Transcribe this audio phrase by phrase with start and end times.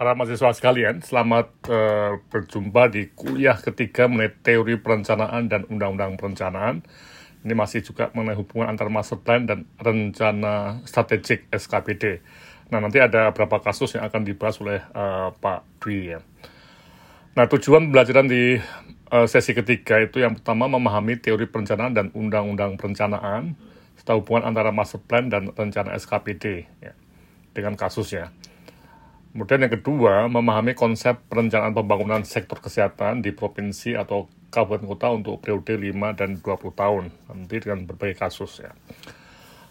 [0.00, 6.80] para mahasiswa sekalian, selamat uh, berjumpa di kuliah ketiga mengenai teori perencanaan dan undang-undang perencanaan.
[7.44, 12.24] Ini masih juga mengenai hubungan antara master plan dan rencana strategik SKPD.
[12.72, 16.24] Nah, nanti ada beberapa kasus yang akan dibahas oleh uh, Pak Dwi ya.
[17.36, 18.56] Nah, tujuan pembelajaran di
[19.12, 23.52] uh, sesi ketiga itu yang pertama memahami teori perencanaan dan undang-undang perencanaan,
[24.00, 26.96] serta hubungan antara master plan dan rencana SKPD ya,
[27.52, 28.32] dengan kasusnya.
[29.30, 35.38] Kemudian yang kedua, memahami konsep perencanaan pembangunan sektor kesehatan di provinsi atau kabupaten kota untuk
[35.38, 38.74] periode 5 dan 20 tahun, nanti dengan berbagai kasus ya.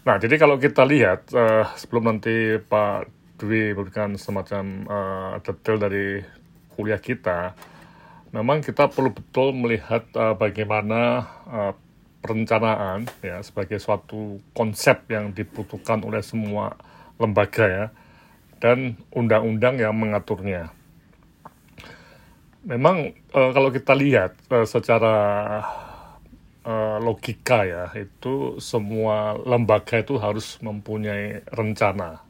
[0.08, 6.24] Nah, jadi kalau kita lihat, uh, sebelum nanti Pak Dwi memberikan semacam uh, detail dari
[6.72, 7.52] kuliah kita,
[8.32, 11.72] memang kita perlu betul melihat uh, bagaimana uh,
[12.24, 16.76] perencanaan ya sebagai suatu konsep yang dibutuhkan oleh semua
[17.20, 17.86] lembaga ya
[18.60, 20.70] dan undang-undang yang mengaturnya.
[22.60, 25.16] Memang e, kalau kita lihat e, secara
[26.60, 32.20] e, logika ya, itu semua lembaga itu harus mempunyai rencana.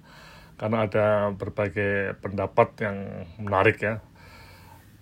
[0.54, 3.98] Karena ada berbagai pendapat yang menarik ya.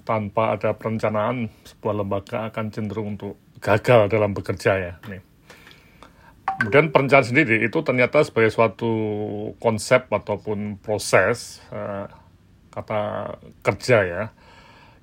[0.09, 4.93] Tanpa ada perencanaan, sebuah lembaga akan cenderung untuk gagal dalam bekerja ya.
[5.13, 5.28] Nih.
[6.59, 8.93] Kemudian perencanaan sendiri itu ternyata sebagai suatu
[9.63, 12.11] konsep ataupun proses uh,
[12.75, 14.23] kata kerja ya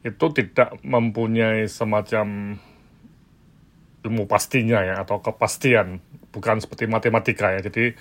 [0.06, 2.59] itu tidak mempunyai semacam
[4.06, 6.03] ilmu pastinya ya atau kepastian.
[6.36, 7.64] Bukan seperti matematika ya.
[7.64, 7.95] Jadi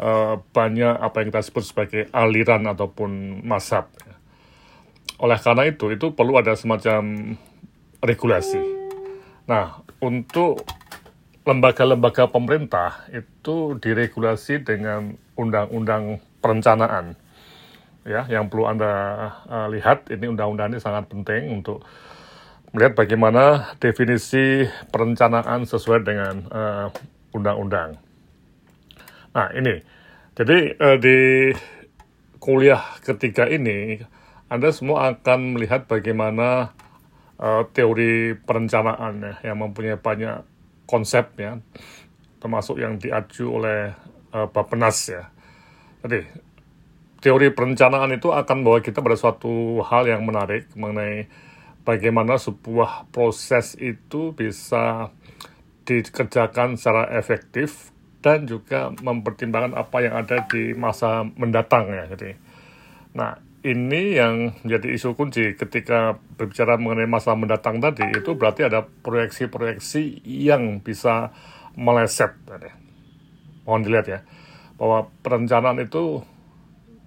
[0.00, 3.92] uh, banyak apa yang kita sebut sebagai aliran ataupun masab
[5.22, 7.34] oleh karena itu itu perlu ada semacam
[8.02, 8.58] regulasi.
[9.46, 10.66] Nah untuk
[11.44, 17.20] lembaga-lembaga pemerintah itu diregulasi dengan undang-undang perencanaan.
[18.04, 18.92] Ya, yang perlu Anda
[19.48, 21.84] uh, lihat ini undang-undang ini sangat penting untuk
[22.72, 26.88] melihat bagaimana definisi perencanaan sesuai dengan uh,
[27.32, 27.96] undang-undang.
[29.32, 29.80] Nah, ini.
[30.34, 31.18] Jadi uh, di
[32.42, 34.02] kuliah ketiga ini
[34.50, 36.74] Anda semua akan melihat bagaimana
[37.38, 40.53] uh, teori perencanaan ya, yang mempunyai banyak
[40.84, 41.60] konsep ya,
[42.40, 43.80] termasuk yang diaju oleh
[44.34, 44.48] uh,
[45.08, 45.24] ya.
[46.04, 46.20] Jadi
[47.24, 51.24] teori perencanaan itu akan membawa kita pada suatu hal yang menarik mengenai
[51.84, 55.08] bagaimana sebuah proses itu bisa
[55.88, 57.92] dikerjakan secara efektif
[58.24, 62.04] dan juga mempertimbangkan apa yang ada di masa mendatang ya.
[62.08, 62.32] Jadi,
[63.12, 68.84] nah ini yang menjadi isu kunci ketika berbicara mengenai masa mendatang tadi itu berarti ada
[68.84, 71.32] proyeksi-proyeksi yang bisa
[71.72, 72.68] meleset tadi.
[73.64, 74.20] Mohon dilihat ya
[74.76, 76.20] bahwa perencanaan itu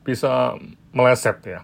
[0.02, 0.58] bisa
[0.98, 1.62] meleset ya.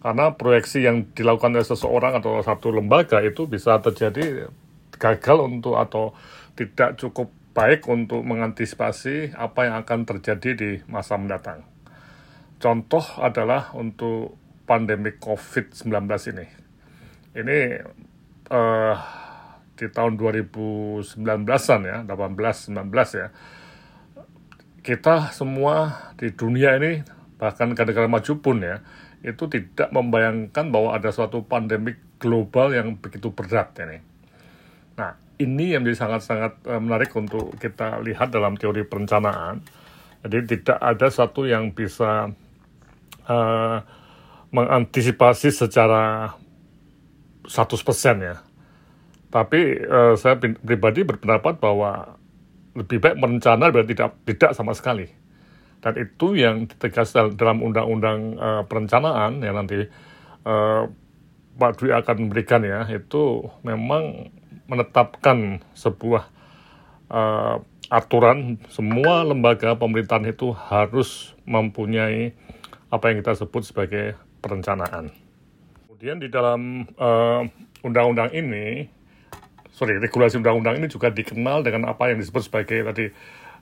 [0.00, 4.48] Karena proyeksi yang dilakukan oleh seseorang atau satu lembaga itu bisa terjadi
[4.96, 6.16] gagal untuk atau
[6.56, 11.68] tidak cukup baik untuk mengantisipasi apa yang akan terjadi di masa mendatang.
[12.60, 14.36] Contoh adalah untuk
[14.68, 15.96] pandemi COVID-19
[16.36, 16.46] ini.
[17.32, 17.58] Ini
[18.52, 18.96] uh,
[19.72, 22.76] di tahun 2019-an ya, 18-19
[23.16, 23.28] ya,
[24.84, 27.00] kita semua di dunia ini,
[27.40, 28.84] bahkan negara-negara maju pun ya,
[29.24, 34.04] itu tidak membayangkan bahwa ada suatu pandemi global yang begitu berat ini.
[35.00, 39.64] Nah, ini yang menjadi sangat-sangat eh, menarik untuk kita lihat dalam teori perencanaan.
[40.20, 42.28] Jadi tidak ada satu yang bisa
[43.30, 43.78] uh,
[44.50, 46.34] mengantisipasi secara
[47.46, 47.70] 100%
[48.18, 48.42] ya.
[49.30, 52.18] Tapi uh, saya pribadi berpendapat bahwa
[52.74, 55.06] lebih baik merencana daripada tidak tidak sama sekali.
[55.80, 59.86] Dan itu yang ditegaskan dalam undang-undang uh, perencanaan yang nanti
[60.44, 60.84] uh,
[61.56, 64.28] Pak Dwi akan memberikan ya, itu memang
[64.68, 66.30] menetapkan sebuah
[67.10, 67.58] uh,
[67.90, 72.38] aturan semua lembaga pemerintahan itu harus mempunyai
[72.90, 75.14] apa yang kita sebut sebagai perencanaan.
[75.86, 77.42] Kemudian di dalam eh,
[77.86, 78.88] undang-undang ini,
[79.72, 83.06] sorry, regulasi undang-undang ini juga dikenal dengan apa yang disebut sebagai tadi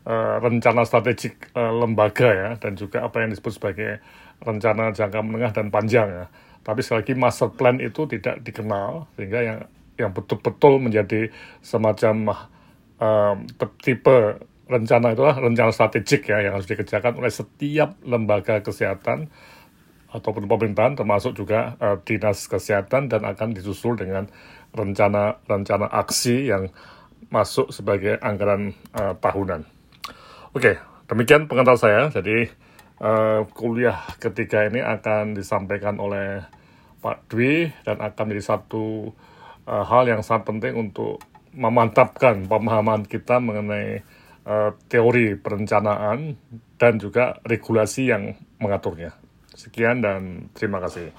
[0.09, 4.03] uh, rencana strategik uh, lembaga ya, dan juga apa yang disebut sebagai
[4.43, 6.27] rencana jangka menengah dan panjang ya.
[6.67, 9.59] Tapi sekali lagi master plan itu tidak dikenal, sehingga yang
[9.99, 11.31] yang betul-betul menjadi
[11.63, 12.35] semacam
[12.99, 13.35] uh,
[13.83, 19.33] tipe rencana itulah rencana strategik ya yang harus dikerjakan oleh setiap lembaga kesehatan
[20.09, 24.29] ataupun pemerintahan termasuk juga uh, dinas kesehatan dan akan disusul dengan
[24.73, 26.73] rencana-rencana aksi yang
[27.29, 29.69] masuk sebagai anggaran uh, tahunan.
[30.57, 30.81] Oke,
[31.13, 32.09] demikian pengantar saya.
[32.09, 32.49] Jadi
[33.05, 36.45] uh, kuliah ketiga ini akan disampaikan oleh
[37.05, 39.13] Pak Dwi dan akan menjadi satu
[39.69, 41.21] uh, hal yang sangat penting untuk
[41.53, 44.05] memantapkan pemahaman kita mengenai
[44.49, 46.35] uh, teori perencanaan
[46.81, 49.13] dan juga regulasi yang mengaturnya.
[49.53, 51.13] Sekian dan terima kasih.